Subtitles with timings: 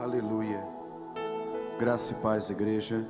[0.00, 0.66] Aleluia.
[1.78, 3.06] Graça e paz, igreja.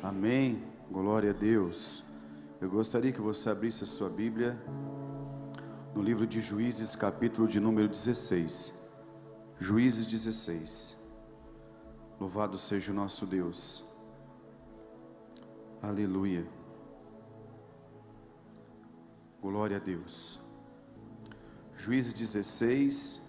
[0.00, 0.62] Amém.
[0.88, 2.04] Glória a Deus.
[2.60, 4.56] Eu gostaria que você abrisse a sua Bíblia
[5.92, 8.72] no livro de Juízes, capítulo de número 16.
[9.58, 10.96] Juízes 16.
[12.20, 13.84] Louvado seja o nosso Deus.
[15.82, 16.46] Aleluia.
[19.42, 20.38] Glória a Deus.
[21.74, 23.25] Juízes 16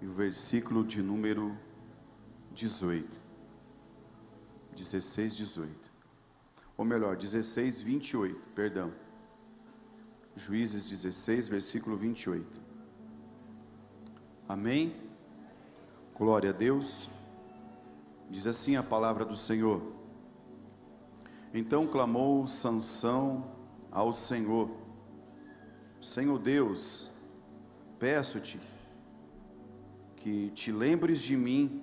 [0.00, 1.56] e o versículo de número
[2.52, 3.18] 18.
[4.74, 5.90] 16, 18.
[6.76, 8.92] Ou melhor, 16, 28, perdão.
[10.34, 12.60] Juízes 16, versículo 28.
[14.48, 14.96] Amém?
[16.14, 17.08] Glória a Deus.
[18.30, 19.82] Diz assim a palavra do Senhor.
[21.52, 23.44] Então clamou Sansão
[23.90, 24.70] ao Senhor:
[26.00, 27.10] Senhor Deus,
[27.98, 28.58] peço-te
[30.20, 31.82] que te lembres de mim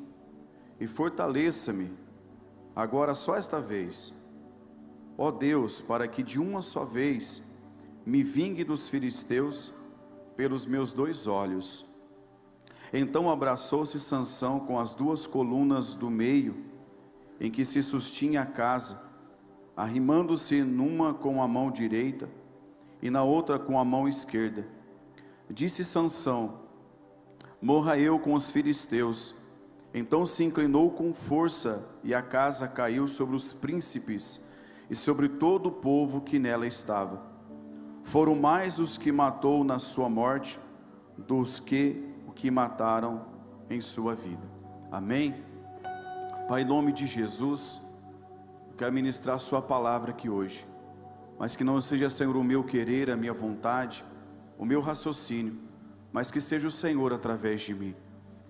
[0.79, 1.91] e fortaleça-me,
[2.75, 4.13] agora só esta vez,
[5.17, 7.41] ó Deus, para que de uma só vez
[8.05, 9.73] me vingue dos filisteus
[10.35, 11.83] pelos meus dois olhos.
[12.93, 16.63] Então abraçou-se Sansão com as duas colunas do meio,
[17.39, 19.01] em que se sustinha a casa,
[19.75, 22.29] arrimando-se numa com a mão direita
[23.01, 24.65] e na outra com a mão esquerda.
[25.49, 26.66] Disse Sansão:
[27.61, 29.35] Morra eu com os filisteus.
[29.93, 34.41] Então se inclinou com força, e a casa caiu sobre os príncipes
[34.89, 37.21] e sobre todo o povo que nela estava.
[38.03, 40.59] Foram mais os que matou na sua morte
[41.17, 43.25] dos que o que mataram
[43.69, 44.43] em sua vida.
[44.91, 45.43] Amém?
[46.47, 47.81] Pai, em nome de Jesus,
[48.77, 50.65] quero ministrar a Sua palavra aqui hoje
[51.37, 54.03] mas que não seja, Senhor, o meu querer, a minha vontade,
[54.57, 55.57] o meu raciocínio,
[56.11, 57.95] mas que seja o Senhor através de mim.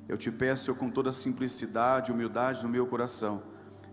[0.07, 3.43] Eu te peço, Senhor, com toda simplicidade e humildade no meu coração,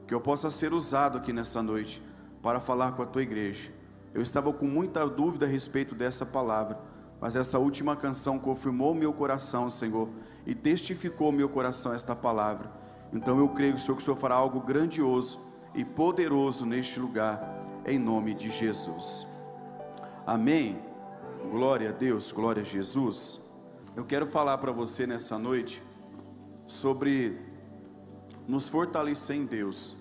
[0.06, 2.02] que eu possa ser usado aqui nessa noite
[2.42, 3.72] para falar com a tua igreja.
[4.12, 6.78] Eu estava com muita dúvida a respeito dessa palavra,
[7.20, 10.08] mas essa última canção confirmou meu coração, Senhor,
[10.46, 12.70] e testificou meu coração esta palavra.
[13.12, 15.40] Então eu creio, Senhor, que o Senhor fará algo grandioso
[15.74, 19.26] e poderoso neste lugar em nome de Jesus.
[20.26, 20.78] Amém.
[21.50, 23.43] Glória a Deus, glória a Jesus.
[23.96, 25.80] Eu quero falar para você nessa noite
[26.66, 27.38] sobre
[28.48, 29.94] nos fortalecer em Deus,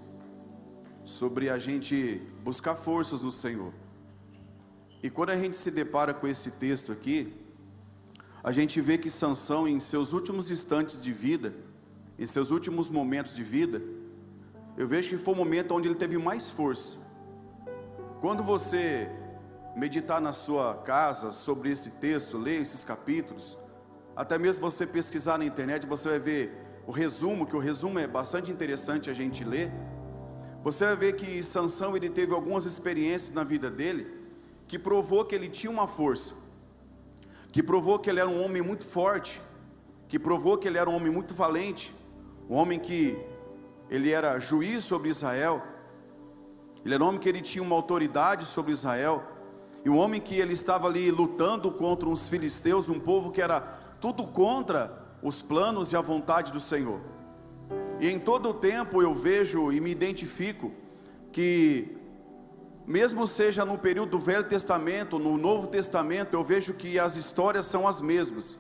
[1.04, 3.72] sobre a gente buscar forças no Senhor.
[5.04, 7.36] E quando a gente se depara com esse texto aqui,
[8.44, 11.54] a gente vê que Sansão, em seus últimos instantes de vida,
[12.18, 13.80] em seus últimos momentos de vida,
[14.76, 16.98] eu vejo que foi o momento onde ele teve mais força.
[18.20, 19.08] Quando você
[19.76, 23.62] meditar na sua casa sobre esse texto, ler esses capítulos,
[24.16, 26.54] até mesmo você pesquisar na internet, você vai ver
[26.86, 29.72] o resumo, que o resumo é bastante interessante a gente ler.
[30.64, 34.22] Você vai ver que Sansão ele teve algumas experiências na vida dele
[34.68, 36.34] que provou que ele tinha uma força,
[37.52, 39.42] que provou que ele era um homem muito forte,
[40.08, 41.94] que provou que ele era um homem muito valente,
[42.50, 43.18] um homem que
[43.90, 45.62] ele era juiz sobre Israel,
[46.86, 49.24] ele era um homem que ele tinha uma autoridade sobre Israel,
[49.86, 53.83] e um homem que ele estava ali lutando contra os filisteus, um povo que era
[54.04, 57.00] tudo contra os planos e a vontade do Senhor.
[58.02, 60.74] E em todo o tempo eu vejo e me identifico
[61.32, 61.96] que
[62.86, 67.66] mesmo seja no período do Velho Testamento, no Novo Testamento, eu vejo que as histórias
[67.66, 68.60] são as mesmas,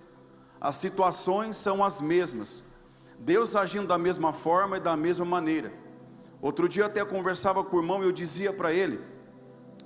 [0.62, 2.64] as situações são as mesmas,
[3.20, 5.74] Deus agindo da mesma forma e da mesma maneira.
[6.42, 9.02] Outro dia até conversava com o irmão e eu dizia para ele,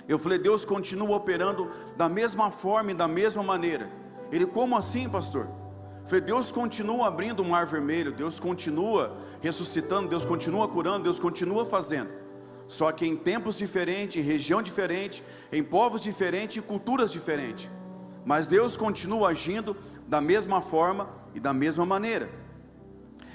[0.06, 3.90] eu falei, Deus continua operando da mesma forma e da mesma maneira.
[4.30, 5.48] Ele, como assim, pastor?
[6.06, 11.66] Falei, Deus continua abrindo o mar vermelho, Deus continua ressuscitando, Deus continua curando, Deus continua
[11.66, 12.10] fazendo.
[12.66, 15.22] Só que em tempos diferentes, em região diferente,
[15.52, 17.70] em povos diferentes e culturas diferentes.
[18.24, 22.30] Mas Deus continua agindo da mesma forma e da mesma maneira.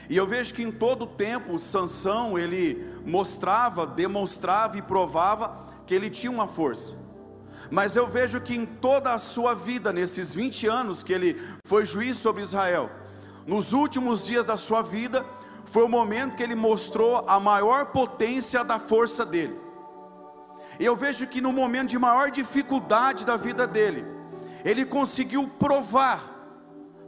[0.09, 6.09] E eu vejo que em todo tempo Sansão ele mostrava, demonstrava e provava que ele
[6.09, 6.95] tinha uma força.
[7.71, 11.85] Mas eu vejo que em toda a sua vida, nesses 20 anos que ele foi
[11.85, 12.89] juiz sobre Israel,
[13.45, 15.25] nos últimos dias da sua vida,
[15.65, 19.59] foi o momento que ele mostrou a maior potência da força dele.
[20.79, 24.05] E eu vejo que no momento de maior dificuldade da vida dele,
[24.65, 26.21] ele conseguiu provar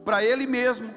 [0.04, 0.94] para ele mesmo,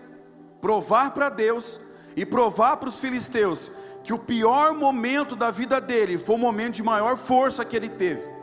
[0.60, 1.80] provar para Deus
[2.14, 3.70] e provar para os filisteus
[4.04, 7.88] que o pior momento da vida dele foi o momento de maior força que ele
[7.88, 8.37] teve.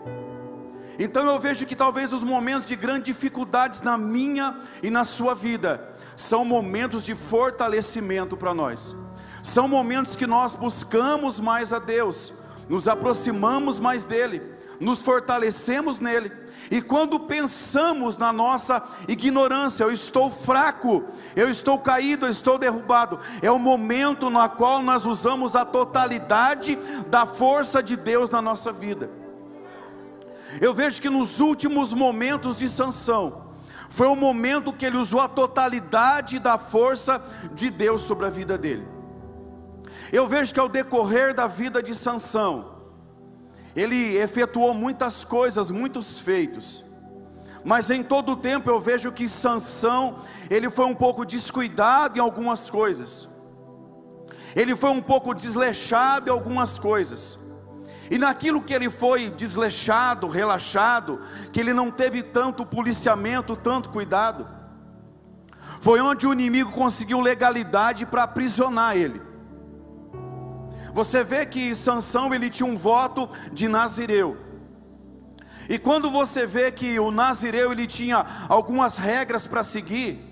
[0.98, 5.36] Então eu vejo que talvez os momentos de grandes dificuldades na minha e na sua
[5.36, 8.96] vida são momentos de fortalecimento para nós.
[9.44, 12.34] São momentos que nós buscamos mais a Deus,
[12.70, 14.42] nos aproximamos mais dEle,
[14.80, 16.32] nos fortalecemos nele.
[16.72, 21.04] E quando pensamos na nossa ignorância, eu estou fraco,
[21.36, 26.76] eu estou caído, eu estou derrubado, é o momento no qual nós usamos a totalidade
[27.08, 29.25] da força de Deus na nossa vida.
[30.62, 33.46] Eu vejo que nos últimos momentos de Sansão,
[33.90, 37.22] foi o momento que ele usou a totalidade da força
[37.54, 38.86] de Deus sobre a vida dele.
[40.12, 42.76] Eu vejo que ao decorrer da vida de Sansão,
[43.76, 46.84] ele efetuou muitas coisas, muitos feitos.
[47.64, 50.20] Mas em todo o tempo eu vejo que Sansão,
[50.50, 53.28] ele foi um pouco descuidado em algumas coisas.
[54.56, 57.38] Ele foi um pouco desleixado em algumas coisas.
[58.10, 61.22] E naquilo que ele foi desleixado, relaxado,
[61.52, 64.48] que ele não teve tanto policiamento, tanto cuidado,
[65.80, 69.22] foi onde o inimigo conseguiu legalidade para aprisionar ele.
[70.94, 74.38] Você vê que Sansão ele tinha um voto de Nazireu.
[75.68, 80.24] E quando você vê que o Nazireu ele tinha algumas regras para seguir,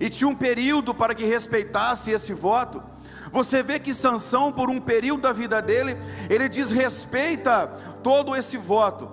[0.00, 2.82] e tinha um período para que respeitasse esse voto,
[3.30, 5.96] você vê que Sansão, por um período da vida dele,
[6.28, 7.66] ele desrespeita
[8.02, 9.10] todo esse voto.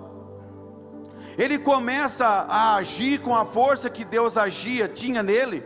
[1.36, 5.64] Ele começa a agir com a força que Deus agia, tinha nele.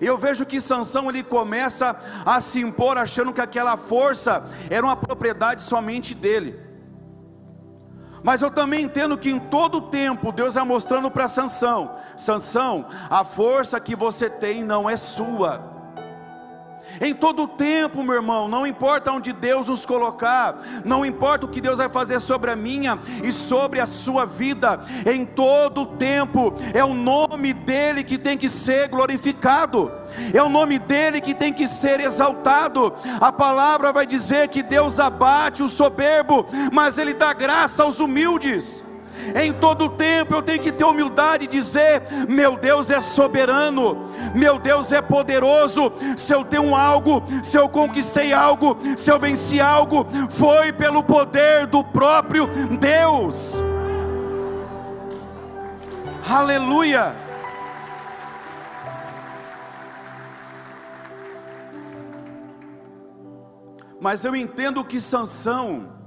[0.00, 4.96] Eu vejo que Sansão ele começa a se impor achando que aquela força era uma
[4.96, 6.58] propriedade somente dele.
[8.22, 13.24] Mas eu também entendo que em todo tempo Deus é mostrando para Sansão, Sansão, a
[13.24, 15.79] força que você tem não é sua.
[17.00, 21.60] Em todo tempo, meu irmão, não importa onde Deus nos colocar, não importa o que
[21.60, 26.84] Deus vai fazer sobre a minha e sobre a sua vida, em todo tempo, é
[26.84, 29.90] o nome dEle que tem que ser glorificado,
[30.34, 32.92] é o nome dEle que tem que ser exaltado.
[33.18, 38.84] A palavra vai dizer que Deus abate o soberbo, mas Ele dá graça aos humildes.
[39.34, 44.58] Em todo tempo eu tenho que ter humildade e dizer: meu Deus é soberano, meu
[44.58, 45.92] Deus é poderoso.
[46.16, 51.66] Se eu tenho algo, se eu conquistei algo, se eu venci algo, foi pelo poder
[51.66, 53.60] do próprio Deus.
[56.28, 57.16] Aleluia.
[64.00, 65.99] Mas eu entendo que Sansão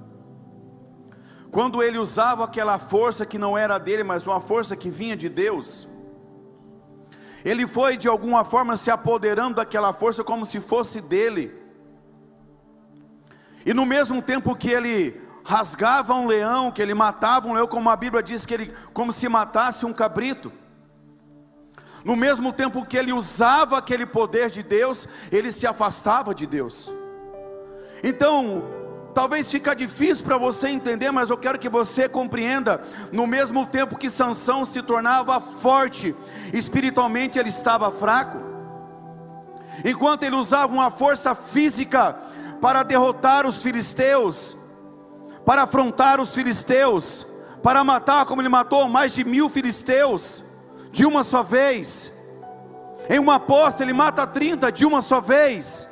[1.54, 5.30] quando ele usava aquela força que não era dele, mas uma força que vinha de
[5.30, 5.88] Deus,
[7.46, 11.54] ele foi de alguma forma se apoderando daquela força como se fosse dele.
[13.64, 17.88] E no mesmo tempo que ele rasgava um leão, que ele matava um leão, como
[17.88, 20.52] a Bíblia diz que ele como se matasse um cabrito.
[22.04, 26.92] No mesmo tempo que ele usava aquele poder de Deus, ele se afastava de Deus.
[28.04, 28.64] Então,
[29.14, 32.82] Talvez fica difícil para você entender, mas eu quero que você compreenda.
[33.12, 36.16] No mesmo tempo que Sansão se tornava forte,
[36.52, 38.40] espiritualmente ele estava fraco.
[39.86, 42.18] Enquanto ele usava uma força física
[42.60, 44.58] para derrotar os filisteus,
[45.46, 47.26] para afrontar os filisteus,
[47.62, 50.42] para matar, como ele matou mais de mil filisteus,
[50.92, 52.12] de uma só vez.
[53.08, 55.88] Em uma aposta ele mata 30 de uma só vez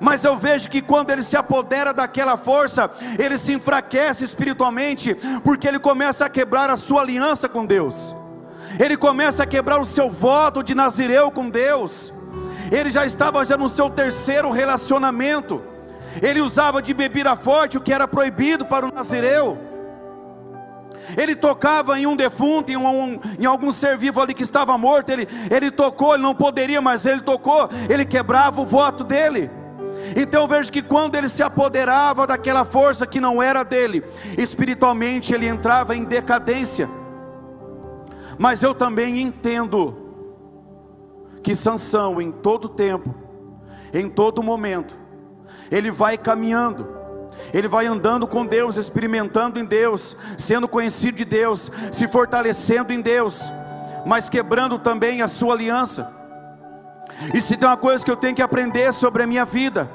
[0.00, 5.66] mas eu vejo que quando ele se apodera daquela força, ele se enfraquece espiritualmente, porque
[5.66, 8.14] ele começa a quebrar a sua aliança com Deus,
[8.78, 12.12] ele começa a quebrar o seu voto de Nazireu com Deus,
[12.70, 15.62] ele já estava já no seu terceiro relacionamento,
[16.20, 19.68] ele usava de bebida forte, o que era proibido para o Nazireu.
[21.16, 25.10] Ele tocava em um defunto, em, um, em algum ser vivo ali que estava morto.
[25.10, 27.68] Ele, ele tocou, ele não poderia, mas ele tocou.
[27.88, 29.50] Ele quebrava o voto dele.
[30.16, 34.04] Então eu vejo que quando ele se apoderava daquela força que não era dele,
[34.36, 36.88] espiritualmente ele entrava em decadência.
[38.38, 39.96] Mas eu também entendo
[41.42, 43.14] que Sansão em todo tempo,
[43.92, 44.96] em todo momento,
[45.70, 46.88] ele vai caminhando,
[47.52, 53.00] ele vai andando com Deus, experimentando em Deus, sendo conhecido de Deus, se fortalecendo em
[53.00, 53.52] Deus,
[54.06, 56.12] mas quebrando também a sua aliança.
[57.34, 59.90] E se tem uma coisa que eu tenho que aprender sobre a minha vida,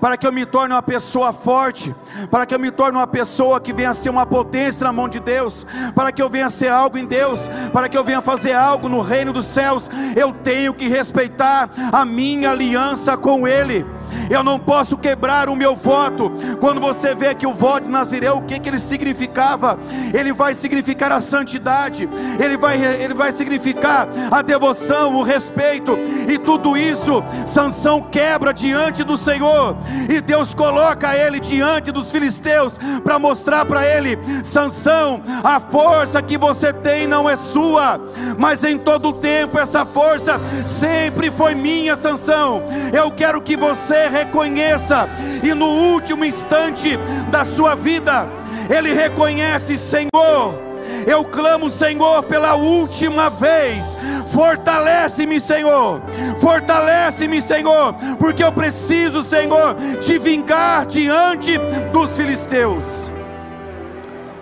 [0.00, 1.94] para que eu me torne uma pessoa forte,
[2.30, 5.20] para que eu me torne uma pessoa que venha ser uma potência na mão de
[5.20, 8.88] Deus, para que eu venha ser algo em Deus, para que eu venha fazer algo
[8.88, 13.86] no reino dos céus, eu tenho que respeitar a minha aliança com Ele.
[14.30, 16.32] Eu não posso quebrar o meu voto.
[16.60, 19.76] Quando você vê que o voto de Nazireu, o que, que ele significava?
[20.14, 22.08] Ele vai significar a santidade,
[22.38, 29.02] ele vai, ele vai significar a devoção, o respeito, e tudo isso Sansão quebra diante
[29.02, 29.76] do Senhor,
[30.08, 36.38] e Deus coloca ele diante dos filisteus para mostrar para ele: Sansão, a força que
[36.38, 38.00] você tem não é sua,
[38.38, 42.62] mas em todo o tempo essa força sempre foi minha, Sansão.
[42.92, 45.08] Eu quero que você reconheça
[45.42, 46.96] e no último instante
[47.30, 48.28] da sua vida,
[48.68, 50.70] ele reconhece, Senhor,
[51.06, 53.96] eu clamo, Senhor, pela última vez.
[54.32, 56.02] Fortalece-me, Senhor.
[56.40, 61.58] Fortalece-me, Senhor, porque eu preciso, Senhor, te vingar diante
[61.92, 63.10] dos filisteus.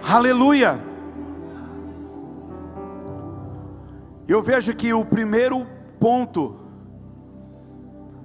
[0.02, 0.80] Aleluia.
[4.26, 5.66] Eu vejo que o primeiro
[5.98, 6.67] ponto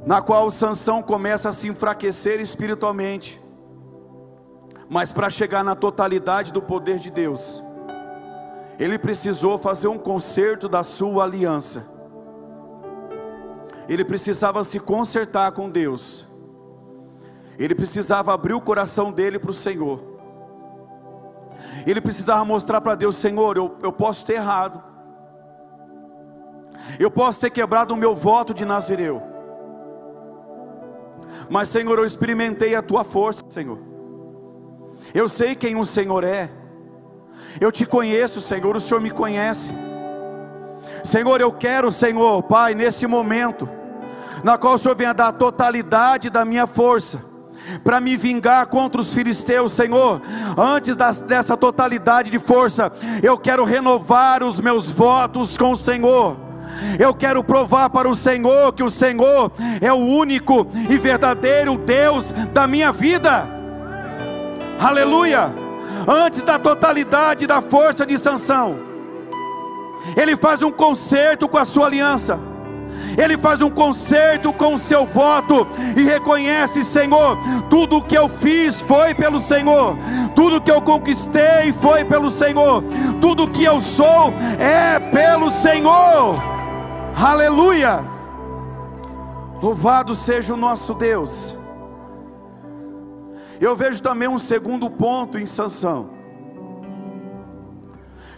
[0.06, 3.42] na qual Sansão começa a se enfraquecer espiritualmente,
[4.90, 7.64] mas para chegar na totalidade do poder de Deus,
[8.78, 11.86] ele precisou fazer um conserto da sua aliança.
[13.88, 16.26] Ele precisava se consertar com Deus.
[17.58, 20.02] Ele precisava abrir o coração dele para o Senhor.
[21.86, 24.84] Ele precisava mostrar para Deus: Senhor, eu, eu posso ter errado.
[27.00, 29.33] Eu posso ter quebrado o meu voto de Nazireu.
[31.54, 33.78] Mas, Senhor, eu experimentei a tua força, Senhor.
[35.14, 36.50] Eu sei quem o Senhor é.
[37.62, 39.72] Eu te conheço, Senhor, o Senhor me conhece.
[41.04, 43.70] Senhor, eu quero, Senhor, Pai, nesse momento,
[44.44, 47.24] na qual o Senhor venha dar a totalidade da minha força,
[47.84, 50.24] para me vingar contra os filisteus, Senhor.
[50.58, 52.92] Antes das, dessa totalidade de força,
[53.22, 56.36] eu quero renovar os meus votos com o Senhor.
[57.00, 59.52] Eu quero provar para o Senhor que o Senhor
[59.82, 63.50] é o único e verdadeiro Deus da minha vida.
[64.80, 65.64] Aleluia
[66.08, 68.80] antes da totalidade da força de Sansão.
[70.16, 72.40] Ele faz um concerto com a sua aliança.
[73.18, 77.38] Ele faz um concerto com o seu voto e reconhece, Senhor,
[77.70, 79.96] tudo o que eu fiz foi pelo Senhor,
[80.36, 82.84] tudo que eu conquistei foi pelo Senhor,
[83.22, 86.53] tudo que eu sou é pelo Senhor.
[87.16, 88.04] Aleluia!
[89.62, 91.56] Louvado seja o nosso Deus.
[93.62, 96.10] Eu vejo também um segundo ponto em Sansão.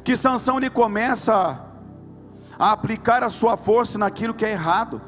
[0.03, 1.61] Que Sansão ele começa
[2.59, 5.01] a aplicar a sua força naquilo que é errado.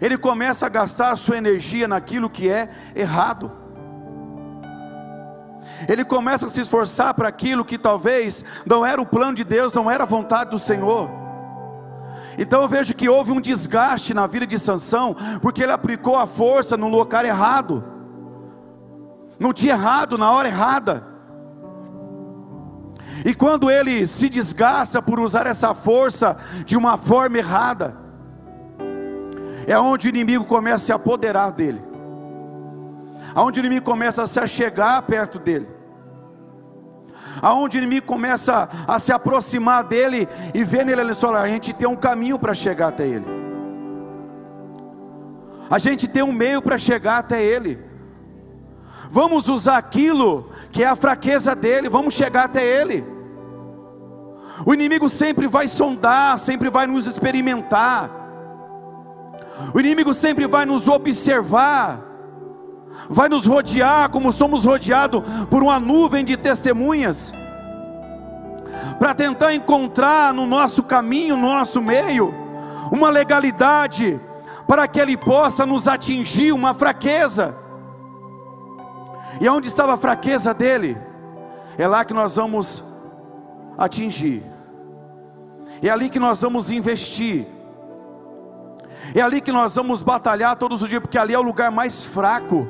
[0.00, 3.52] Ele começa a gastar a sua energia naquilo que é errado.
[5.88, 9.72] Ele começa a se esforçar para aquilo que talvez não era o plano de Deus,
[9.72, 11.25] não era a vontade do Senhor.
[12.38, 16.26] Então eu vejo que houve um desgaste na vida de Sansão, porque ele aplicou a
[16.26, 17.84] força no lugar errado,
[19.38, 21.06] no dia errado, na hora errada.
[23.24, 27.96] E quando ele se desgasta por usar essa força de uma forma errada,
[29.66, 31.82] é onde o inimigo começa a se apoderar dele,
[33.34, 35.75] aonde o inimigo começa a se achegar perto dele
[37.42, 41.88] aonde o inimigo começa a se aproximar dele e vê nele, olha, a gente tem
[41.88, 43.26] um caminho para chegar até ele.
[45.68, 47.78] A gente tem um meio para chegar até ele.
[49.10, 53.04] Vamos usar aquilo que é a fraqueza dele, vamos chegar até ele.
[54.64, 58.10] O inimigo sempre vai sondar, sempre vai nos experimentar.
[59.74, 62.05] O inimigo sempre vai nos observar
[63.08, 67.32] vai nos rodear como somos rodeados por uma nuvem de testemunhas,
[68.98, 72.34] para tentar encontrar no nosso caminho, no nosso meio,
[72.90, 74.20] uma legalidade,
[74.66, 77.56] para que Ele possa nos atingir uma fraqueza.
[79.40, 80.96] E onde estava a fraqueza dele?
[81.78, 82.82] É lá que nós vamos
[83.76, 84.42] atingir,
[85.82, 87.46] é ali que nós vamos investir,
[89.14, 92.04] é ali que nós vamos batalhar todos os dias, porque ali é o lugar mais
[92.06, 92.66] fraco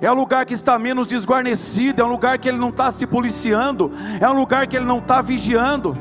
[0.00, 3.06] é um lugar que está menos desguarnecido, é um lugar que ele não está se
[3.06, 5.96] policiando, é um lugar que ele não está vigiando.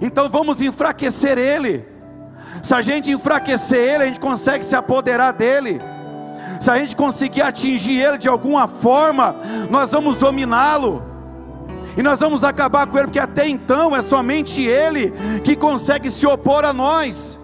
[0.00, 1.86] Então vamos enfraquecer ele.
[2.62, 5.80] Se a gente enfraquecer ele, a gente consegue se apoderar dele.
[6.60, 9.36] Se a gente conseguir atingir ele de alguma forma,
[9.70, 11.02] nós vamos dominá-lo.
[11.96, 15.12] E nós vamos acabar com ele, porque até então é somente ele
[15.42, 17.38] que consegue se opor a nós.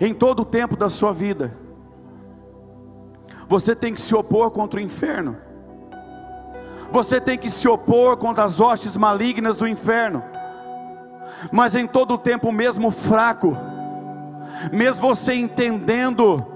[0.00, 1.63] Em todo o tempo da sua vida
[3.48, 5.36] você tem que se opor contra o inferno.
[6.90, 10.22] Você tem que se opor contra as hostes malignas do inferno.
[11.50, 13.56] Mas em todo o tempo, mesmo fraco,
[14.72, 16.53] mesmo você entendendo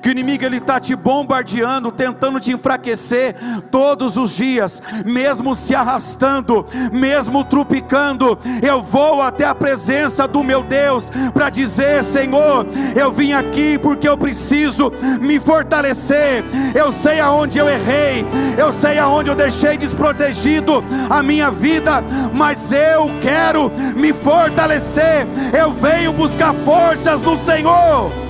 [0.00, 3.34] que o inimigo ele está te bombardeando, tentando te enfraquecer
[3.70, 8.38] todos os dias, mesmo se arrastando, mesmo trupicando.
[8.62, 14.08] Eu vou até a presença do meu Deus para dizer: Senhor, eu vim aqui porque
[14.08, 16.44] eu preciso me fortalecer.
[16.74, 18.24] Eu sei aonde eu errei,
[18.58, 22.02] eu sei aonde eu deixei desprotegido a minha vida,
[22.32, 25.26] mas eu quero me fortalecer.
[25.58, 28.25] Eu venho buscar forças no Senhor.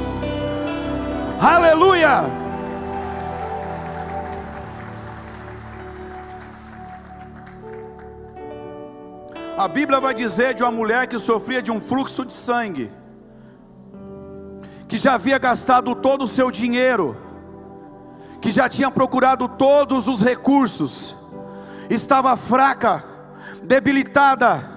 [1.40, 2.25] Aleluia!
[9.59, 12.90] A Bíblia vai dizer de uma mulher que sofria de um fluxo de sangue,
[14.88, 17.16] que já havia gastado todo o seu dinheiro,
[18.40, 21.16] que já tinha procurado todos os recursos,
[21.90, 23.05] estava fraca,
[23.62, 24.75] debilitada,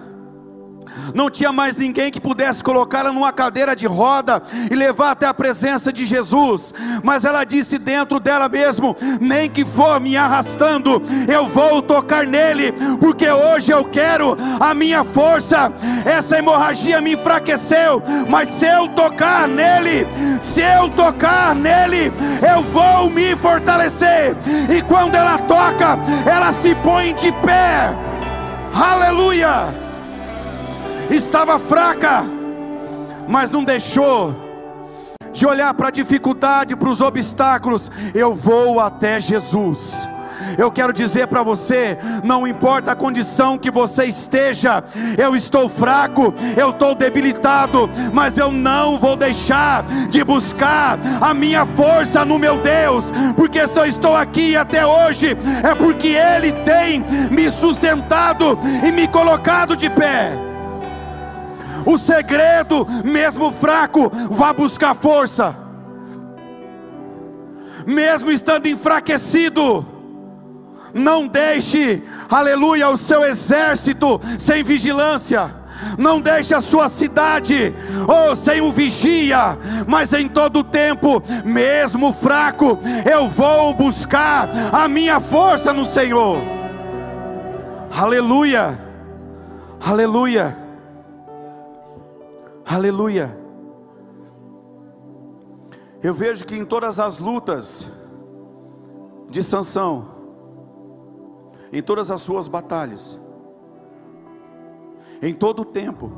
[1.14, 5.34] não tinha mais ninguém que pudesse colocá-la numa cadeira de roda e levar até a
[5.34, 11.48] presença de Jesus, mas ela disse dentro dela mesmo: nem que for me arrastando, eu
[11.48, 15.72] vou tocar nele, porque hoje eu quero a minha força.
[16.06, 20.08] Essa hemorragia me enfraqueceu, mas se eu tocar nele,
[20.40, 22.12] se eu tocar nele,
[22.48, 24.36] eu vou me fortalecer.
[24.70, 27.90] E quando ela toca, ela se põe de pé.
[28.74, 29.89] Aleluia!
[31.10, 32.24] Estava fraca,
[33.28, 34.36] mas não deixou
[35.32, 37.92] de olhar para a dificuldade, para os obstáculos.
[38.14, 40.08] Eu vou até Jesus.
[40.58, 44.84] Eu quero dizer para você: não importa a condição que você esteja,
[45.18, 51.66] eu estou fraco, eu estou debilitado, mas eu não vou deixar de buscar a minha
[51.66, 57.04] força no meu Deus, porque se eu estou aqui até hoje, é porque Ele tem
[57.30, 60.49] me sustentado e me colocado de pé.
[61.86, 65.56] O segredo, mesmo fraco, vá buscar força.
[67.86, 69.86] Mesmo estando enfraquecido,
[70.94, 75.60] não deixe, aleluia, o seu exército sem vigilância.
[75.98, 77.74] Não deixe a sua cidade,
[78.06, 79.58] ou oh, sem um vigia,
[79.88, 82.78] mas em todo tempo, mesmo fraco,
[83.10, 86.38] eu vou buscar a minha força no Senhor.
[87.92, 88.78] Aleluia,
[89.80, 90.69] aleluia.
[92.72, 93.36] Aleluia.
[96.04, 97.88] Eu vejo que em todas as lutas
[99.28, 100.08] de Sansão,
[101.74, 103.20] em todas as suas batalhas,
[105.20, 106.12] em todo o tempo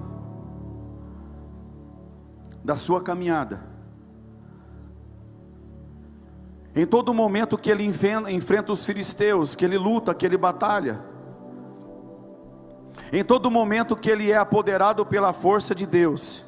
[2.61, 3.61] da sua caminhada,
[6.75, 11.10] em todo momento que ele enfrenta os filisteus, que ele luta, que ele batalha,
[13.11, 16.43] em todo momento que ele é apoderado pela força de Deus,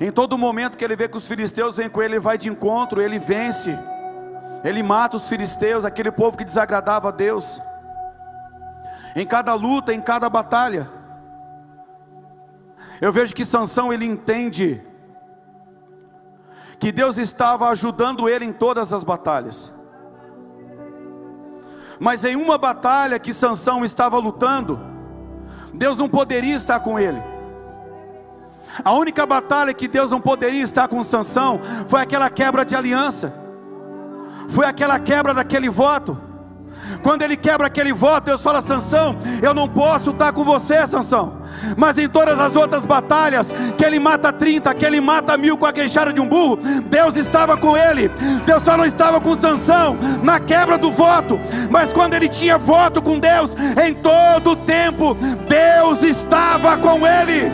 [0.00, 2.48] em todo momento que ele vê que os filisteus vêm com ele, ele vai de
[2.48, 3.78] encontro, ele vence,
[4.64, 7.60] ele mata os filisteus, aquele povo que desagradava a Deus.
[9.14, 10.90] Em cada luta, em cada batalha,
[13.00, 14.82] eu vejo que Sansão ele entende
[16.78, 19.72] que Deus estava ajudando ele em todas as batalhas.
[21.98, 24.80] Mas em uma batalha que Sansão estava lutando,
[25.72, 27.22] Deus não poderia estar com ele.
[28.84, 33.32] A única batalha que Deus não poderia estar com Sansão foi aquela quebra de aliança.
[34.48, 36.18] Foi aquela quebra daquele voto.
[37.02, 41.44] Quando ele quebra aquele voto, Deus fala: Sansão, eu não posso estar com você, Sansão.
[41.76, 45.66] Mas em todas as outras batalhas, que ele mata 30, que ele mata mil com
[45.66, 48.08] a queixada de um burro, Deus estava com ele.
[48.44, 51.38] Deus só não estava com Sansão na quebra do voto,
[51.70, 53.54] mas quando ele tinha voto com Deus,
[53.84, 55.16] em todo tempo,
[55.48, 57.52] Deus estava com ele.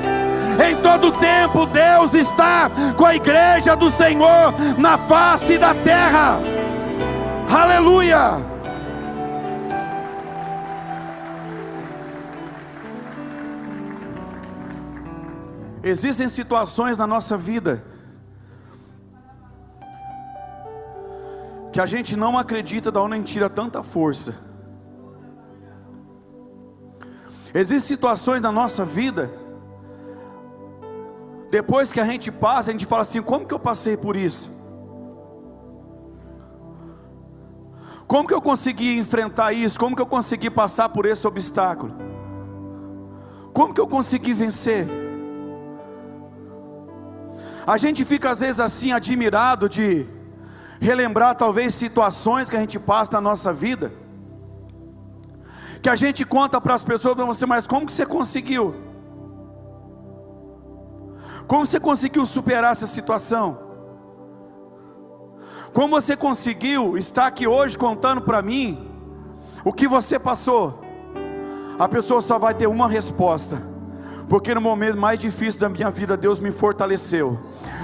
[0.62, 6.38] Em todo tempo, Deus está com a igreja do Senhor na face da terra.
[7.48, 8.49] Aleluia!
[15.82, 17.82] Existem situações na nossa vida
[21.72, 24.34] que a gente não acredita de onde tira tanta força.
[27.54, 29.30] Existem situações na nossa vida,
[31.50, 34.50] depois que a gente passa, a gente fala assim: como que eu passei por isso?
[38.06, 39.78] Como que eu consegui enfrentar isso?
[39.78, 41.94] Como que eu consegui passar por esse obstáculo?
[43.52, 44.99] Como que eu consegui vencer?
[47.66, 50.06] A gente fica às vezes assim admirado de
[50.80, 53.92] relembrar talvez situações que a gente passa na nossa vida,
[55.82, 58.74] que a gente conta para as pessoas para você, mas como que você conseguiu?
[61.46, 63.58] Como você conseguiu superar essa situação?
[65.72, 68.88] Como você conseguiu estar aqui hoje contando para mim
[69.64, 70.80] o que você passou?
[71.78, 73.62] A pessoa só vai ter uma resposta,
[74.28, 77.38] porque no momento mais difícil da minha vida, Deus me fortaleceu.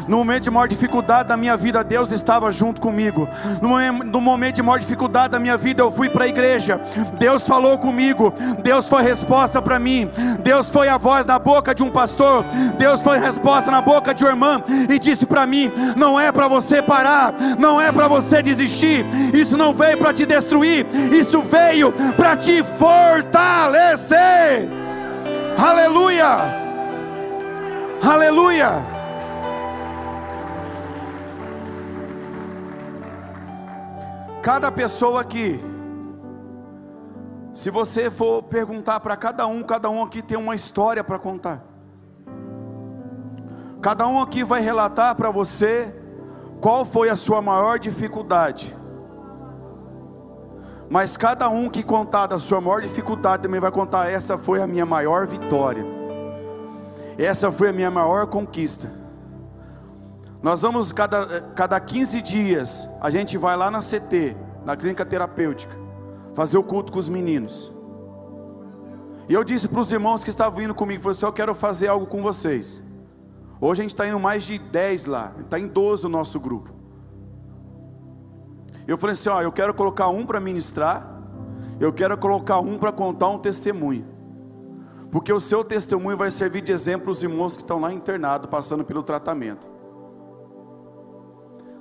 [0.08, 3.28] No momento de maior dificuldade da minha vida, Deus estava junto comigo.
[3.60, 6.80] No momento de maior dificuldade da minha vida, eu fui para a igreja.
[7.18, 8.32] Deus falou comigo.
[8.62, 10.10] Deus foi resposta para mim.
[10.42, 12.44] Deus foi a voz na boca de um pastor.
[12.78, 16.48] Deus foi resposta na boca de uma irmã e disse para mim: não é para
[16.48, 19.04] você parar, não é para você desistir.
[19.34, 24.16] Isso não veio para te destruir, isso veio para te fortalecer.
[25.58, 26.66] Aleluia!
[28.02, 28.95] Aleluia!
[34.46, 35.60] Cada pessoa aqui,
[37.52, 41.64] se você for perguntar para cada um, cada um aqui tem uma história para contar.
[43.82, 45.92] Cada um aqui vai relatar para você
[46.60, 48.72] qual foi a sua maior dificuldade.
[50.88, 54.66] Mas cada um que contar da sua maior dificuldade também vai contar: essa foi a
[54.68, 55.84] minha maior vitória,
[57.18, 59.05] essa foi a minha maior conquista.
[60.42, 65.76] Nós vamos cada, cada 15 dias, a gente vai lá na CT, na clínica terapêutica,
[66.34, 67.72] fazer o culto com os meninos.
[69.28, 71.88] E eu disse para os irmãos que estavam vindo comigo, falei assim, eu quero fazer
[71.88, 72.82] algo com vocês.
[73.60, 76.70] Hoje a gente está indo mais de 10 lá, está em 12 o nosso grupo.
[78.86, 81.20] Eu falei assim, ó, eu quero colocar um para ministrar,
[81.80, 84.06] eu quero colocar um para contar um testemunho.
[85.10, 88.84] Porque o seu testemunho vai servir de exemplo aos irmãos que estão lá internados, passando
[88.84, 89.75] pelo tratamento.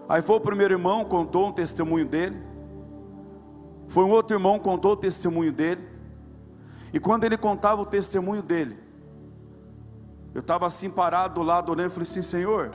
[0.07, 2.41] Aí foi o primeiro irmão, contou um testemunho dele.
[3.87, 5.87] Foi um outro irmão, contou o testemunho dele.
[6.93, 8.77] E quando ele contava o testemunho dele,
[10.33, 12.71] eu estava assim parado do lado olhando e falei assim: Senhor,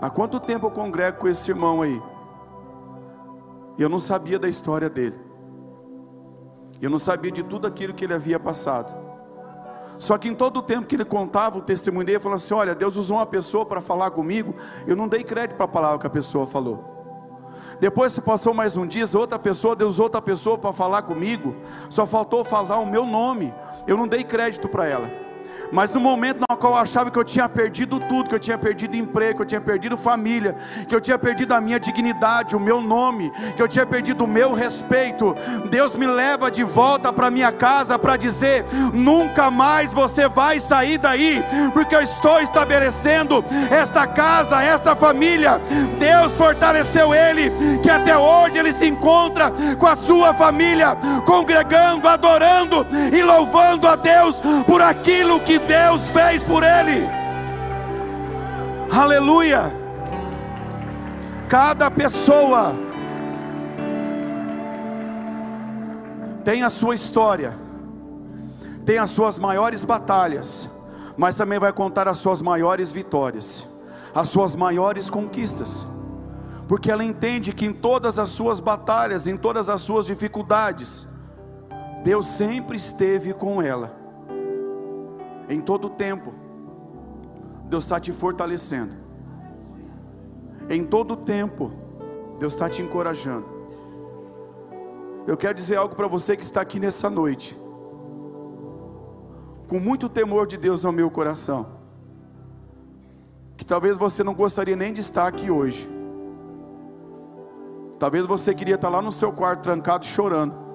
[0.00, 2.00] há quanto tempo eu congrego com esse irmão aí?
[3.78, 5.16] E eu não sabia da história dele.
[6.80, 9.11] Eu não sabia de tudo aquilo que ele havia passado.
[10.02, 12.54] Só que em todo o tempo que ele contava o testemunho dele, ele falou assim:
[12.54, 14.52] Olha, Deus usou uma pessoa para falar comigo.
[14.84, 17.76] Eu não dei crédito para a palavra que a pessoa falou.
[17.78, 21.54] Depois se passou mais um dia, outra pessoa, Deus outra pessoa para falar comigo.
[21.88, 23.54] Só faltou falar o meu nome.
[23.86, 25.21] Eu não dei crédito para ela.
[25.72, 28.58] Mas no momento no qual eu achava que eu tinha perdido tudo, que eu tinha
[28.58, 30.54] perdido emprego, que eu tinha perdido família,
[30.86, 34.28] que eu tinha perdido a minha dignidade, o meu nome, que eu tinha perdido o
[34.28, 35.34] meu respeito,
[35.70, 40.98] Deus me leva de volta para minha casa para dizer: nunca mais você vai sair
[40.98, 45.58] daí, porque eu estou estabelecendo esta casa, esta família.
[45.98, 47.50] Deus fortaleceu ele,
[47.82, 53.96] que até hoje ele se encontra com a sua família, congregando, adorando e louvando a
[53.96, 57.06] Deus por aquilo que Deus fez por ele.
[58.90, 59.72] Aleluia.
[61.48, 62.74] Cada pessoa
[66.44, 67.56] tem a sua história,
[68.84, 70.68] tem as suas maiores batalhas,
[71.16, 73.66] mas também vai contar as suas maiores vitórias,
[74.14, 75.86] as suas maiores conquistas,
[76.66, 81.06] porque ela entende que em todas as suas batalhas, em todas as suas dificuldades,
[82.02, 84.01] Deus sempre esteve com ela
[85.48, 86.32] em todo tempo,
[87.68, 88.96] Deus está te fortalecendo.
[90.68, 91.72] Em todo tempo,
[92.38, 93.46] Deus está te encorajando.
[95.26, 97.58] Eu quero dizer algo para você que está aqui nessa noite,
[99.68, 101.66] com muito temor de Deus ao meu coração,
[103.56, 105.88] que talvez você não gostaria nem de estar aqui hoje.
[107.98, 110.71] Talvez você queria estar lá no seu quarto trancado chorando.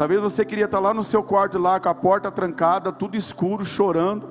[0.00, 3.66] Talvez você queria estar lá no seu quarto lá com a porta trancada, tudo escuro,
[3.66, 4.30] chorando,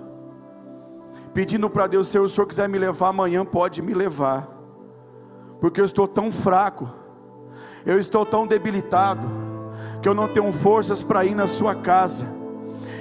[1.32, 4.47] pedindo para Deus, Senhor, se o Senhor quiser me levar amanhã, pode me levar.
[5.62, 6.89] Porque eu estou tão fraco,
[7.86, 9.29] eu estou tão debilitado,
[10.01, 12.25] que eu não tenho forças para ir na sua casa.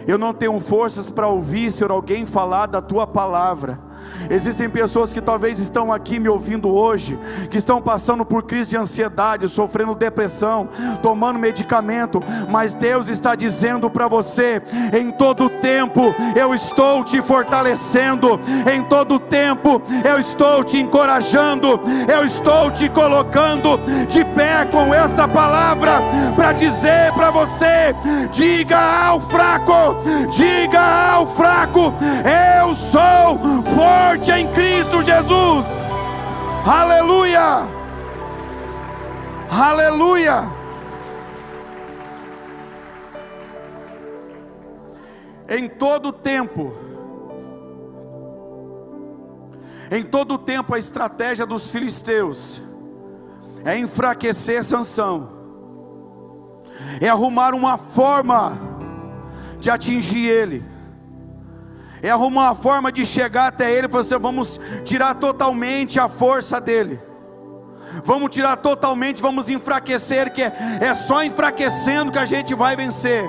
[0.06, 3.80] Eu não tenho forças para ouvir, Senhor, alguém falar da tua palavra.
[4.30, 7.18] Existem pessoas que talvez estão aqui me ouvindo hoje,
[7.50, 10.68] que estão passando por crise de ansiedade, sofrendo depressão,
[11.02, 18.38] tomando medicamento, mas Deus está dizendo para você: em todo tempo eu estou te fortalecendo,
[18.70, 25.26] em todo tempo eu estou te encorajando, eu estou te colocando de pé com essa
[25.26, 26.00] palavra
[26.34, 27.94] para dizer para você:
[28.32, 29.96] diga ao fraco,
[30.30, 31.94] diga ao fraco,
[32.60, 33.38] eu sou
[33.74, 35.66] forte morte em Cristo Jesus.
[36.64, 37.68] Aleluia!
[39.50, 40.48] Aleluia!
[45.48, 46.72] Em todo tempo,
[49.90, 52.60] em todo tempo a estratégia dos filisteus
[53.64, 55.30] é enfraquecer Sansão,
[57.00, 58.58] é arrumar uma forma
[59.58, 60.77] de atingir ele
[62.02, 66.08] é arrumar uma forma de chegar até ele e falar assim: vamos tirar totalmente a
[66.08, 67.00] força dele.
[68.04, 73.24] Vamos tirar totalmente, vamos enfraquecer, que é, é só enfraquecendo que a gente vai vencer.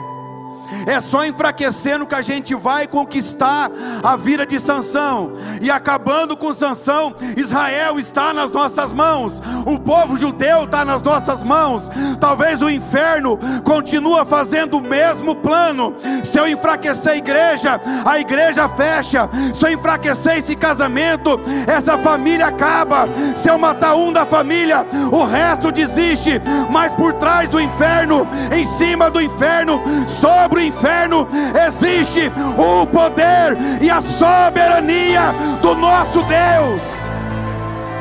[0.86, 3.72] É só enfraquecendo que a gente vai conquistar
[4.04, 5.34] a vida de Sansão.
[5.62, 9.42] E acabando com Sansão, Israel está nas nossas mãos.
[9.66, 11.90] O povo judeu está nas nossas mãos.
[12.20, 15.96] Talvez o inferno continue fazendo o mesmo plano.
[16.24, 19.30] Se eu enfraquecer a igreja, a igreja fecha.
[19.54, 23.08] Se eu enfraquecer esse casamento, essa família acaba.
[23.36, 26.42] Se eu matar um da família, o resto desiste.
[26.70, 31.28] Mas por trás do inferno, em cima do inferno, sobre o inferno
[31.66, 36.84] existe o poder e a soberania do nosso Deus.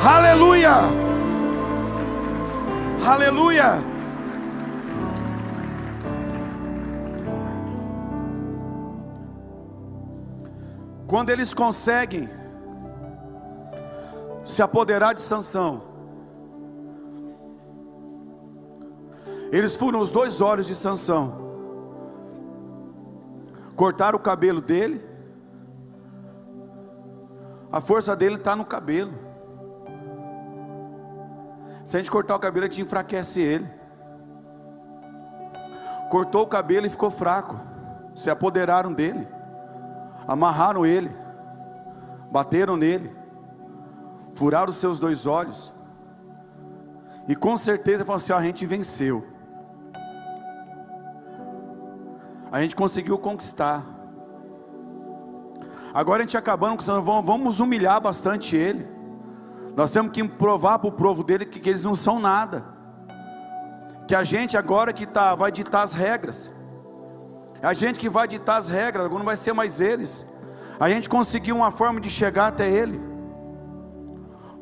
[0.05, 0.75] Aleluia!
[3.07, 3.83] Aleluia!
[11.07, 12.29] Quando eles conseguem
[14.45, 15.83] se apoderar de Sansão,
[19.51, 21.48] eles furam os dois olhos de Sansão
[23.79, 25.01] cortaram o cabelo dele.
[27.71, 29.13] A força dele está no cabelo.
[31.85, 33.71] Se a gente cortar o cabelo, a gente enfraquece ele.
[36.11, 37.61] Cortou o cabelo e ficou fraco.
[38.17, 39.29] Se apoderaram dele.
[40.27, 41.15] Amarraram ele.
[42.33, 43.17] Bateram nele.
[44.35, 45.73] Furaram os seus dois olhos.
[47.29, 49.38] E com certeza falaram assim: ó, a gente venceu.
[52.51, 53.85] A gente conseguiu conquistar.
[55.93, 58.87] Agora a gente acabando conquistando, vamos humilhar bastante ele.
[59.77, 62.65] Nós temos que provar para o povo dele que, que, eles não são nada.
[64.07, 66.51] Que a gente agora que tá, vai ditar as regras.
[67.63, 70.25] A gente que vai ditar as regras, agora não vai ser mais eles.
[70.81, 73.01] A gente conseguiu uma forma de chegar até ele.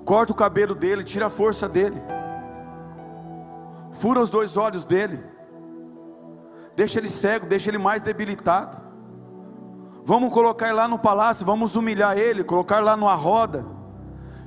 [0.04, 2.00] Corta o cabelo dele, tira a força dele.
[3.92, 5.35] Fura os dois olhos dele
[6.76, 8.76] deixa ele cego, deixa ele mais debilitado.
[10.04, 13.64] Vamos colocar ele lá no palácio, vamos humilhar ele, colocar lá numa roda.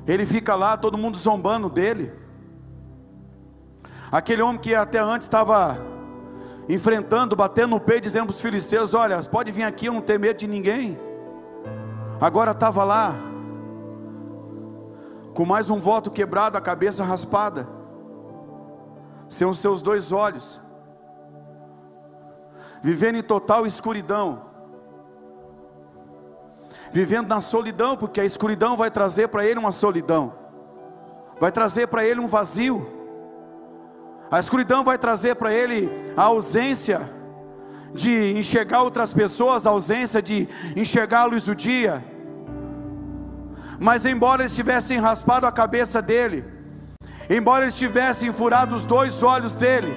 [0.08, 2.14] Ele fica lá, todo mundo zombando dele.
[4.12, 5.78] Aquele homem que até antes estava
[6.70, 10.20] enfrentando, batendo no peito, dizendo para os filisteus: Olha, pode vir aqui, eu não tenho
[10.20, 10.98] medo de ninguém.
[12.22, 13.16] Agora estava lá,
[15.34, 17.68] com mais um voto quebrado, a cabeça raspada,
[19.28, 20.60] sem os seus dois olhos
[22.82, 24.42] vivendo em total escuridão,
[26.92, 30.34] vivendo na solidão, porque a escuridão vai trazer para ele uma solidão,
[31.40, 32.88] vai trazer para ele um vazio,
[34.32, 37.10] a escuridão vai trazer para ele a ausência
[37.94, 42.04] de enxergar outras pessoas, a ausência de enxergar a luz do dia.
[43.80, 46.46] Mas embora eles tivessem raspado a cabeça dele,
[47.30, 49.96] embora eles tivessem furado os dois olhos dele,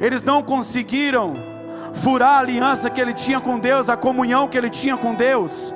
[0.00, 1.51] eles não conseguiram
[1.94, 5.72] furar a aliança que ele tinha com Deus, a comunhão que ele tinha com Deus.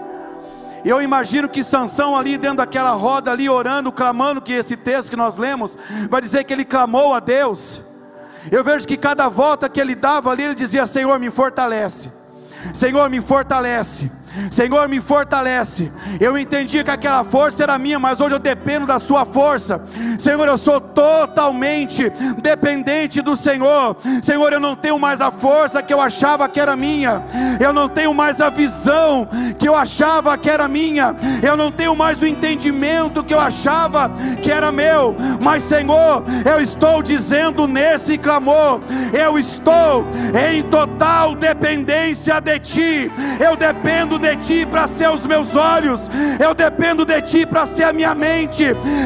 [0.85, 5.16] Eu imagino que Sansão ali dentro daquela roda ali orando, clamando que esse texto que
[5.16, 5.76] nós lemos
[6.09, 7.81] vai dizer que ele clamou a Deus.
[8.50, 12.11] Eu vejo que cada volta que ele dava ali ele dizia: "Senhor, me fortalece.
[12.72, 14.11] Senhor, me fortalece.
[14.51, 15.92] Senhor, me fortalece.
[16.20, 19.81] Eu entendi que aquela força era minha, mas hoje eu dependo da Sua força.
[20.18, 22.11] Senhor, eu sou totalmente
[22.42, 23.96] dependente do Senhor.
[24.22, 27.22] Senhor, eu não tenho mais a força que eu achava que era minha.
[27.61, 31.14] Eu não tenho mais a visão que eu achava que era minha.
[31.42, 34.11] Eu não tenho mais o entendimento que eu achava
[34.42, 35.14] que era meu.
[35.40, 38.81] Mas, Senhor, eu estou dizendo nesse clamor:
[39.12, 40.07] eu estou
[40.51, 43.12] em total dependência de Ti.
[43.38, 46.10] Eu dependo de de Ti para ser os meus olhos,
[46.42, 48.64] eu dependo de Ti para ser a minha mente,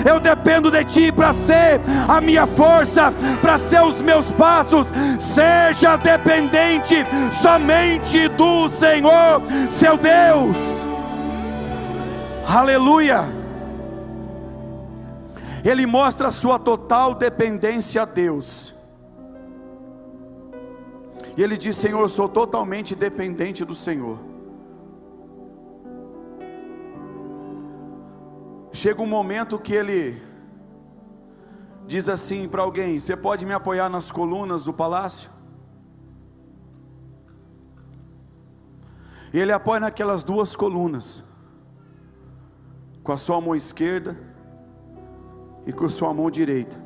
[0.08, 4.88] eu dependo de Ti para ser a minha força, para ser os meus passos.
[5.18, 7.04] Seja dependente
[7.42, 10.86] somente do Senhor, seu Deus.
[12.46, 13.28] Aleluia.
[15.64, 18.74] Ele mostra a sua total dependência a Deus.
[21.36, 24.29] E ele diz: Senhor, eu sou totalmente dependente do Senhor.
[28.80, 30.22] Chega um momento que ele
[31.86, 35.28] diz assim para alguém: Você pode me apoiar nas colunas do palácio?
[39.34, 41.22] E ele apoia naquelas duas colunas.
[43.04, 44.16] com a sua mão esquerda
[45.66, 46.82] e com a sua mão direita.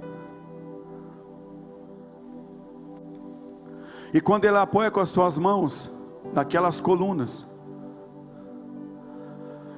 [4.13, 5.89] E quando ele apoia com as suas mãos
[6.33, 7.47] naquelas colunas,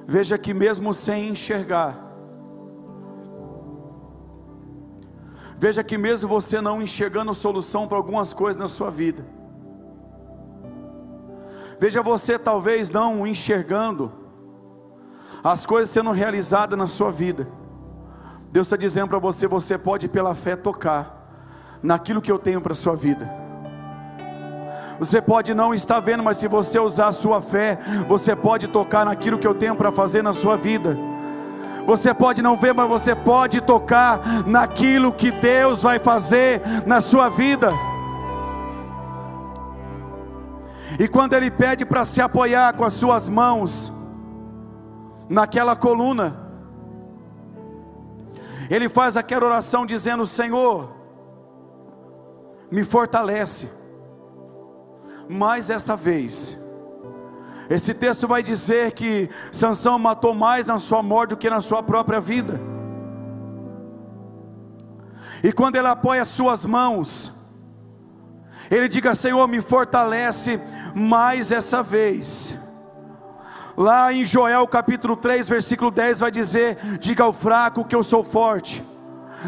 [0.07, 2.06] veja que mesmo sem enxergar,
[5.57, 9.25] veja que mesmo você não enxergando solução para algumas coisas na sua vida,
[11.79, 14.11] veja você talvez não enxergando
[15.43, 17.47] as coisas sendo realizadas na sua vida,
[18.51, 21.17] Deus está dizendo para você: você pode pela fé tocar
[21.81, 23.29] naquilo que eu tenho para a sua vida.
[24.99, 29.05] Você pode não estar vendo, mas se você usar a sua fé, você pode tocar
[29.05, 30.97] naquilo que eu tenho para fazer na sua vida.
[31.87, 37.29] Você pode não ver, mas você pode tocar naquilo que Deus vai fazer na sua
[37.29, 37.71] vida.
[40.99, 43.89] E quando Ele pede para se apoiar com as suas mãos
[45.29, 46.35] naquela coluna,
[48.69, 50.91] Ele faz aquela oração dizendo: Senhor,
[52.69, 53.69] me fortalece
[55.29, 56.66] mais esta vez.
[57.69, 61.83] Esse texto vai dizer que Sansão matou mais na sua morte do que na sua
[61.83, 62.59] própria vida.
[65.43, 67.31] E quando ele apoia as suas mãos,
[68.71, 70.59] ele diga: Senhor, me fortalece
[70.95, 72.55] mais essa vez.
[73.75, 78.23] Lá em Joel capítulo 3, versículo 10 vai dizer: Diga ao fraco que eu sou
[78.23, 78.83] forte.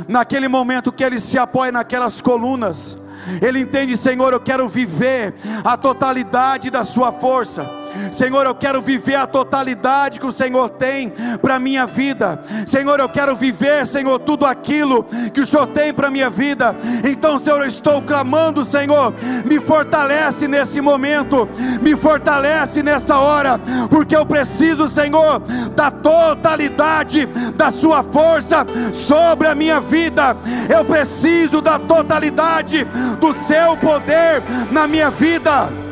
[0.08, 2.98] Naquele momento que ele se apoia naquelas colunas,
[3.42, 7.79] ele entende, Senhor, eu quero viver a totalidade da Sua força.
[8.12, 12.42] Senhor, eu quero viver a totalidade que o Senhor tem para minha vida.
[12.66, 16.76] Senhor, eu quero viver, Senhor, tudo aquilo que o Senhor tem para minha vida.
[17.04, 19.14] Então, Senhor, eu estou clamando, Senhor,
[19.46, 21.48] me fortalece nesse momento,
[21.82, 25.40] me fortalece nessa hora, porque eu preciso, Senhor,
[25.76, 27.26] da totalidade
[27.56, 30.36] da Sua força sobre a minha vida.
[30.70, 32.86] Eu preciso da totalidade
[33.20, 35.89] do Seu poder na minha vida.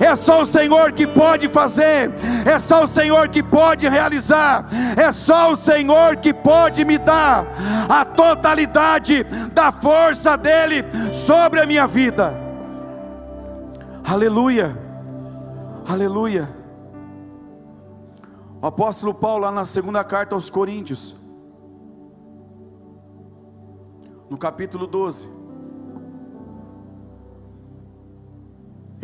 [0.00, 2.12] É só o Senhor que pode fazer,
[2.44, 7.46] é só o Senhor que pode realizar, é só o Senhor que pode me dar
[7.88, 12.34] a totalidade da força dEle sobre a minha vida.
[14.04, 14.76] Aleluia,
[15.88, 16.48] aleluia.
[18.60, 21.14] O apóstolo Paulo, lá na segunda carta aos Coríntios,
[24.30, 25.33] no capítulo 12,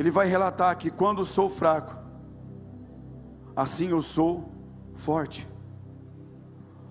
[0.00, 1.94] ele vai relatar que quando sou fraco,
[3.54, 4.50] assim eu sou
[4.94, 5.46] forte.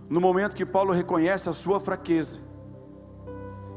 [0.07, 2.37] No momento que Paulo reconhece a sua fraqueza,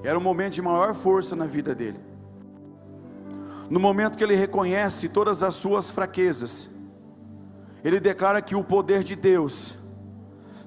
[0.03, 1.99] era o momento de maior força na vida dele.
[3.71, 6.69] No momento que ele reconhece todas as suas fraquezas,
[7.83, 9.75] ele declara que o poder de Deus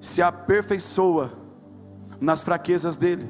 [0.01, 1.34] se aperfeiçoa
[2.19, 3.30] nas fraquezas dele.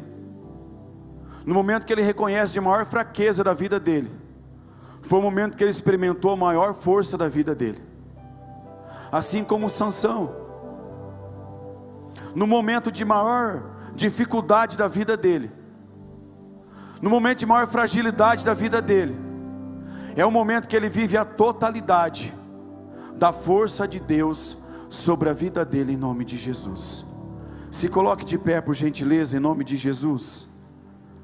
[1.46, 4.24] No momento que ele reconhece a maior fraqueza da vida dele,
[5.06, 7.82] foi o momento que ele experimentou a maior força da vida dele.
[9.12, 10.36] Assim como Sansão.
[12.34, 13.64] No momento de maior
[13.96, 15.52] dificuldade da vida dele.
[17.02, 19.16] No momento de maior fragilidade da vida dele.
[20.16, 22.34] É o momento que ele vive a totalidade
[23.16, 24.58] da força de Deus
[24.90, 27.06] sobre a vida dele em nome de Jesus.
[27.70, 30.48] Se coloque de pé por gentileza em nome de Jesus.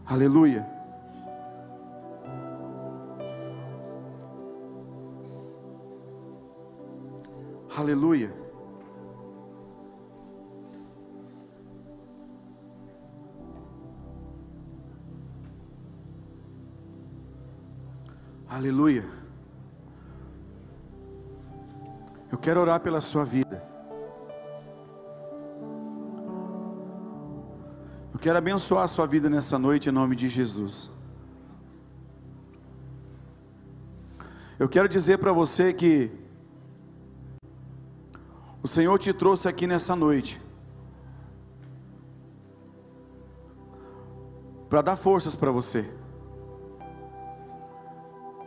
[0.05, 0.80] Aleluia.
[7.75, 8.29] Aleluia.
[18.49, 19.05] Aleluia.
[22.29, 23.63] Eu quero orar pela sua vida.
[28.13, 30.91] Eu quero abençoar a sua vida nessa noite em nome de Jesus.
[34.59, 36.20] Eu quero dizer para você que
[38.63, 40.39] o Senhor te trouxe aqui nessa noite
[44.69, 45.85] para dar forças para você,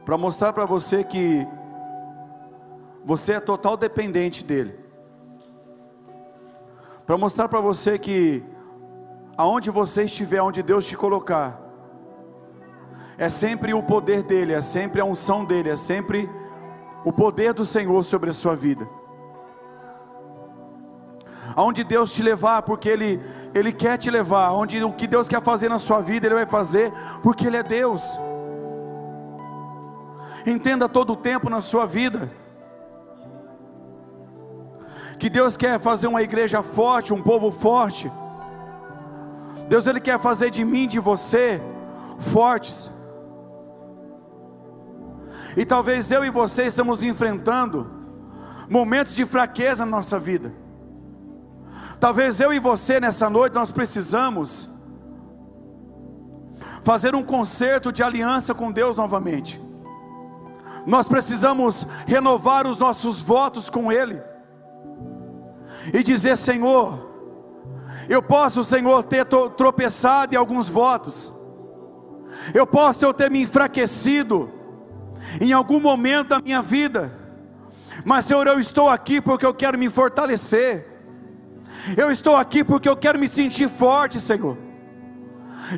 [0.05, 1.47] para mostrar para você que
[3.05, 4.79] você é total dependente dEle,
[7.05, 8.43] para mostrar para você que
[9.37, 11.61] aonde você estiver, onde Deus te colocar,
[13.19, 16.31] é sempre o poder dEle, é sempre a unção dEle, é sempre
[17.05, 18.89] o poder do Senhor sobre a sua vida
[21.55, 23.21] aonde Deus te levar, porque Ele,
[23.55, 26.47] Ele quer te levar, onde o que Deus quer fazer na sua vida, Ele vai
[26.47, 26.93] fazer,
[27.23, 28.19] porque Ele é Deus.
[30.47, 32.31] Entenda todo o tempo na sua vida.
[35.19, 38.13] que Deus quer fazer uma igreja forte, um povo forte.
[39.69, 41.63] Deus ele quer fazer de mim, de você,
[42.19, 42.91] fortes.
[45.57, 47.91] E talvez eu e você estamos enfrentando
[48.69, 50.53] momentos de fraqueza na nossa vida.
[52.05, 54.69] Talvez eu e você nessa noite nós precisamos
[56.83, 59.59] fazer um concerto de aliança com Deus novamente.
[60.87, 64.21] Nós precisamos renovar os nossos votos com Ele
[65.95, 67.11] e dizer: Senhor,
[68.07, 69.25] eu posso, Senhor, ter
[69.57, 71.33] tropeçado em alguns votos,
[72.53, 74.53] eu posso eu ter me enfraquecido
[75.41, 77.11] em algum momento da minha vida,
[78.05, 80.94] mas Senhor, eu estou aqui porque eu quero me fortalecer,
[81.97, 84.57] eu estou aqui porque eu quero me sentir forte, Senhor.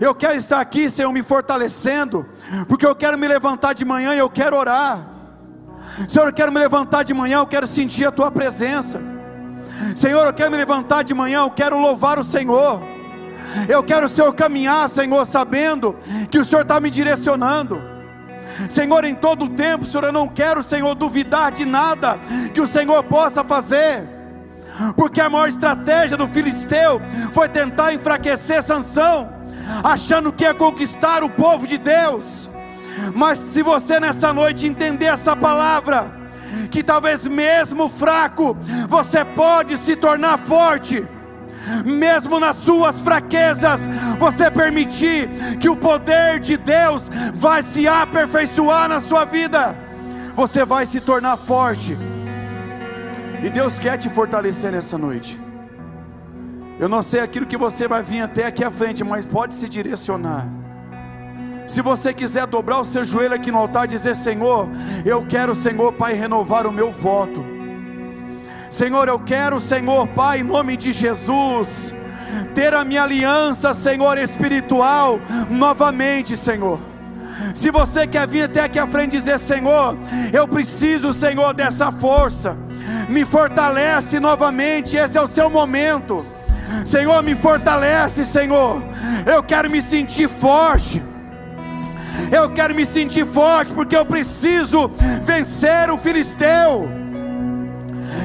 [0.01, 2.27] Eu quero estar aqui, Senhor, me fortalecendo,
[2.67, 5.09] porque eu quero me levantar de manhã e eu quero orar.
[6.09, 9.01] Senhor, eu quero me levantar de manhã, eu quero sentir a tua presença.
[9.95, 12.83] Senhor, eu quero me levantar de manhã, eu quero louvar o Senhor.
[13.69, 15.97] Eu quero, Senhor, caminhar, Senhor, sabendo
[16.31, 17.81] que o Senhor está me direcionando.
[18.69, 22.19] Senhor, em todo o tempo, Senhor, eu não quero, Senhor, duvidar de nada
[22.53, 24.16] que o Senhor possa fazer.
[24.95, 27.01] Porque a maior estratégia do filisteu
[27.33, 29.31] foi tentar enfraquecer Sansão,
[29.83, 32.49] achando que ia conquistar o povo de Deus.
[33.15, 36.11] Mas se você nessa noite entender essa palavra,
[36.71, 38.57] que talvez mesmo fraco,
[38.89, 41.07] você pode se tornar forte.
[41.85, 49.01] Mesmo nas suas fraquezas, você permitir que o poder de Deus vai se aperfeiçoar na
[49.01, 49.77] sua vida,
[50.35, 51.97] você vai se tornar forte.
[53.43, 55.41] E Deus quer te fortalecer nessa noite.
[56.79, 59.69] Eu não sei aquilo que você vai vir até aqui à frente, mas pode se
[59.69, 60.47] direcionar.
[61.67, 64.69] Se você quiser dobrar o seu joelho aqui no altar e dizer: Senhor,
[65.05, 67.45] eu quero, Senhor, Pai, renovar o meu voto.
[68.71, 71.95] Senhor, eu quero, Senhor, Pai, em nome de Jesus,
[72.55, 75.19] ter a minha aliança, Senhor, espiritual,
[75.51, 76.79] novamente, Senhor.
[77.55, 79.97] Se você quer vir até aqui à frente e dizer: Senhor,
[80.33, 82.57] eu preciso, Senhor, dessa força,
[83.09, 86.25] me fortalece novamente, esse é o seu momento.
[86.85, 88.83] Senhor, me fortalece, Senhor.
[89.25, 91.03] Eu quero me sentir forte.
[92.31, 94.91] Eu quero me sentir forte porque eu preciso
[95.23, 96.89] vencer o filisteu.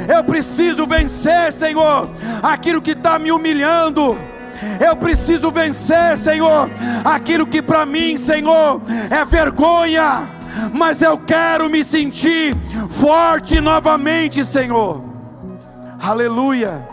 [0.07, 2.09] Eu preciso vencer, Senhor,
[2.41, 4.17] aquilo que está me humilhando.
[4.79, 6.69] Eu preciso vencer, Senhor,
[7.03, 10.40] aquilo que para mim, Senhor, é vergonha.
[10.73, 12.55] Mas eu quero me sentir
[12.89, 15.03] forte novamente, Senhor.
[15.99, 16.90] Aleluia.